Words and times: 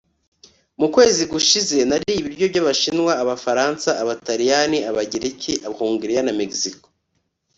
Mu 0.79 0.87
kwezi 0.95 1.23
gushize 1.31 1.75
nariye 1.89 2.17
ibiryo 2.21 2.45
byAbashinwa 2.51 3.11
Abafaransa 3.23 3.89
Abataliyani 4.01 4.77
Abagereki 4.89 5.53
Hongiriya 5.77 6.23
na 6.25 6.33
Mexico 6.39 6.87